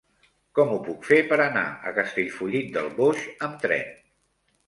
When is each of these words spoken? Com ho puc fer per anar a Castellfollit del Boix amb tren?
Com 0.59 0.69
ho 0.75 0.77
puc 0.87 1.03
fer 1.09 1.19
per 1.33 1.37
anar 1.43 1.65
a 1.89 1.93
Castellfollit 1.99 2.73
del 2.77 2.89
Boix 3.01 3.27
amb 3.49 3.61
tren? 3.67 3.95